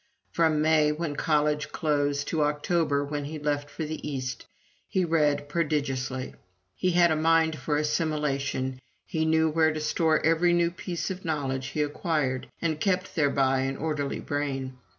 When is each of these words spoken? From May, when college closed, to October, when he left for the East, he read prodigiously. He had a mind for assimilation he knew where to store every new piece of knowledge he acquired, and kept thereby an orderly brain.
From 0.31 0.63
May, 0.63 0.91
when 0.91 1.15
college 1.15 1.71
closed, 1.71 2.27
to 2.29 2.41
October, 2.41 3.05
when 3.05 3.25
he 3.25 3.37
left 3.37 3.69
for 3.69 3.85
the 3.85 4.09
East, 4.09 4.47
he 4.87 5.05
read 5.05 5.47
prodigiously. 5.47 6.33
He 6.75 6.89
had 6.93 7.11
a 7.11 7.15
mind 7.15 7.55
for 7.59 7.77
assimilation 7.77 8.81
he 9.05 9.25
knew 9.25 9.47
where 9.47 9.71
to 9.71 9.79
store 9.79 10.19
every 10.25 10.53
new 10.53 10.71
piece 10.71 11.11
of 11.11 11.23
knowledge 11.23 11.67
he 11.67 11.83
acquired, 11.83 12.47
and 12.63 12.81
kept 12.81 13.13
thereby 13.13 13.59
an 13.59 13.77
orderly 13.77 14.19
brain. 14.21 14.75